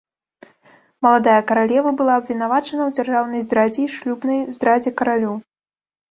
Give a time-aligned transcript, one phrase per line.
[1.07, 5.35] Маладая каралева была абвінавачана ў дзяржаўнай здрадзе і ў шлюбнай здрадзе каралю.